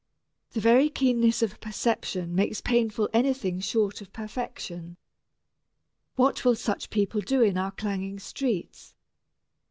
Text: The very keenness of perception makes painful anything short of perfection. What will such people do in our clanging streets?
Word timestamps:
The 0.53 0.59
very 0.59 0.89
keenness 0.89 1.43
of 1.43 1.59
perception 1.61 2.33
makes 2.33 2.59
painful 2.59 3.07
anything 3.13 3.59
short 3.59 4.01
of 4.01 4.11
perfection. 4.11 4.97
What 6.15 6.43
will 6.43 6.55
such 6.55 6.89
people 6.89 7.21
do 7.21 7.43
in 7.43 7.55
our 7.55 7.69
clanging 7.69 8.17
streets? 8.17 8.95